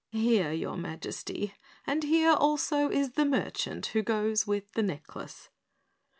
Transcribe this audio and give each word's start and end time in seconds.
"Here, 0.09 0.51
your 0.51 0.77
Majesty, 0.77 1.53
and 1.85 2.01
here 2.03 2.31
also 2.31 2.89
is 2.89 3.11
the 3.11 3.23
merchant 3.23 3.85
who 3.93 4.01
goes 4.01 4.47
with 4.47 4.71
the 4.71 4.81
necklace." 4.81 5.49